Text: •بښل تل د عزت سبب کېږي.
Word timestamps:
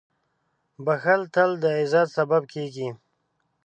•بښل 0.85 1.21
تل 1.33 1.51
د 1.63 1.65
عزت 1.79 2.07
سبب 2.17 2.43
کېږي. 2.53 2.89